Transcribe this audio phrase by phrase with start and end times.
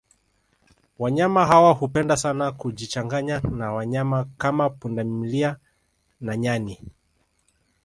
[0.99, 5.57] Wanyama hawa hupenda sana kujichanganya na wanyama kama pundamlia
[6.21, 6.79] na nyani